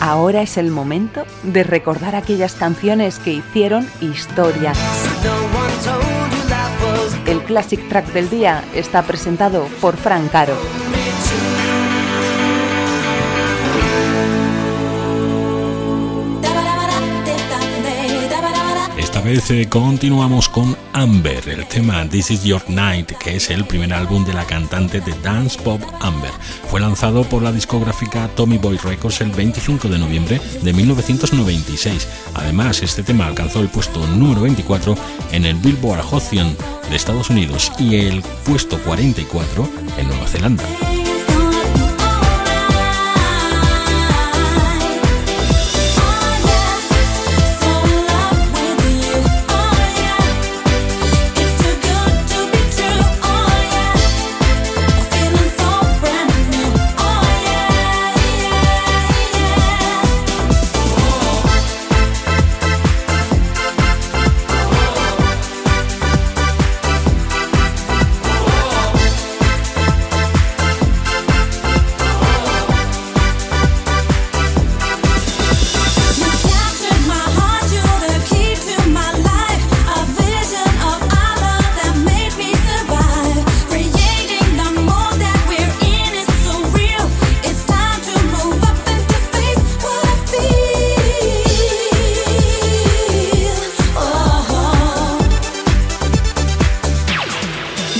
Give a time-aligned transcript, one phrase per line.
[0.00, 4.72] Ahora es el momento de recordar aquellas canciones que hicieron historia.
[7.26, 10.56] El Classic Track del día está presentado por Frank Caro.
[19.10, 23.64] Esta vez eh, continuamos con Amber, el tema This Is Your Night, que es el
[23.64, 26.30] primer álbum de la cantante de dance pop Amber.
[26.70, 32.06] Fue lanzado por la discográfica Tommy Boy Records el 25 de noviembre de 1996.
[32.34, 34.94] Además, este tema alcanzó el puesto número 24
[35.32, 36.56] en el Billboard Hot 100
[36.88, 40.62] de Estados Unidos y el puesto 44 en Nueva Zelanda.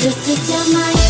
[0.00, 1.09] Just to tell my